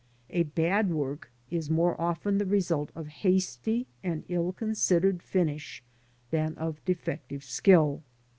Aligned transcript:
A 0.31 0.41
bad 0.41 0.89
work 0.91 1.31
is 1.51 1.69
more 1.69 1.95
often 2.01 2.39
the 2.39 2.45
result 2.47 2.89
of 2.95 3.05
hasty 3.21 3.85
and 4.01 4.23
ill 4.29 4.51
considered 4.51 5.21
finish 5.21 5.83
than 6.31 6.55
of 6.55 6.83
defective 6.85 7.43
skill. 7.43 8.01